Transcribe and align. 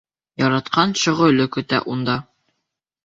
Яратҡан 0.43 0.95
шөғөлө 1.03 1.47
көтә 1.57 1.85
унда. 1.95 2.17